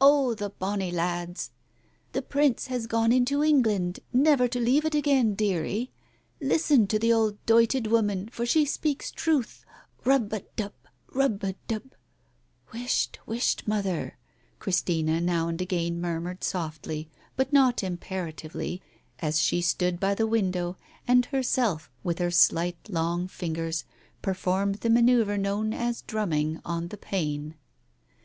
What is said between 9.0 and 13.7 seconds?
truth. Rub a dub!... Rub a dub!..."" Whisht, whisht,